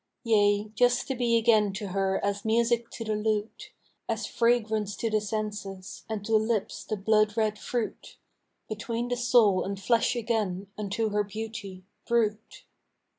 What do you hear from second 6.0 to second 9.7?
and to lips the blood red fruit, Between the soul